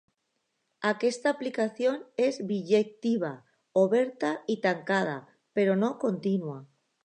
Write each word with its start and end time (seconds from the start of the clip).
Aquesta 0.91 1.29
aplicació 1.35 1.91
és 2.29 2.39
bijectiva, 2.53 3.31
oberta 3.85 4.33
i 4.55 4.59
tancada, 4.67 5.17
però 5.61 5.81
no 5.87 5.95
contínua. 6.07 6.61